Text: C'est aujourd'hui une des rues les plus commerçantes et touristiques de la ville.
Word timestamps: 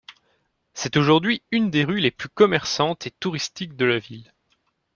C'est 0.73 0.97
aujourd'hui 0.97 1.43
une 1.51 1.69
des 1.69 1.83
rues 1.83 1.99
les 1.99 2.09
plus 2.09 2.29
commerçantes 2.29 3.05
et 3.05 3.11
touristiques 3.11 3.75
de 3.75 3.85
la 3.85 3.99
ville. 3.99 4.33